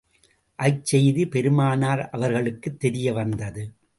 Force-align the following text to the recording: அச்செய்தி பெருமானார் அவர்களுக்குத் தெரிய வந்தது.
அச்செய்தி 0.59 1.25
பெருமானார் 1.25 2.09
அவர்களுக்குத் 2.09 2.79
தெரிய 2.79 3.13
வந்தது. 3.13 3.63